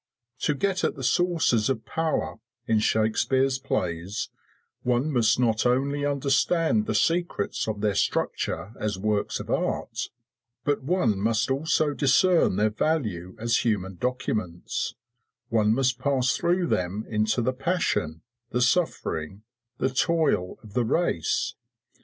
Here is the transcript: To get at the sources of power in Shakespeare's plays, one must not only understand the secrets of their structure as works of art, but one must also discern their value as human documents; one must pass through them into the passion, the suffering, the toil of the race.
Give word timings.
To 0.39 0.55
get 0.55 0.83
at 0.83 0.95
the 0.95 1.03
sources 1.03 1.69
of 1.69 1.85
power 1.85 2.37
in 2.65 2.79
Shakespeare's 2.79 3.59
plays, 3.59 4.29
one 4.81 5.11
must 5.11 5.39
not 5.39 5.63
only 5.63 6.07
understand 6.07 6.87
the 6.87 6.95
secrets 6.95 7.67
of 7.67 7.81
their 7.81 7.93
structure 7.93 8.73
as 8.79 8.97
works 8.97 9.39
of 9.39 9.51
art, 9.51 10.09
but 10.63 10.81
one 10.81 11.19
must 11.19 11.51
also 11.51 11.93
discern 11.93 12.55
their 12.55 12.71
value 12.71 13.35
as 13.37 13.57
human 13.57 13.97
documents; 13.97 14.95
one 15.49 15.71
must 15.71 15.99
pass 15.99 16.35
through 16.35 16.65
them 16.65 17.05
into 17.07 17.39
the 17.43 17.53
passion, 17.53 18.21
the 18.49 18.61
suffering, 18.63 19.43
the 19.77 19.89
toil 19.91 20.57
of 20.63 20.73
the 20.73 20.83
race. 20.83 21.53